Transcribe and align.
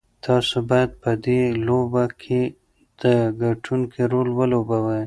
تاسو 0.25 0.55
بايد 0.69 0.91
په 1.03 1.11
دې 1.25 1.41
لوبه 1.67 2.03
کې 2.21 2.41
د 3.01 3.03
ګټونکي 3.41 4.03
رول 4.11 4.27
ولوبوئ. 4.33 4.99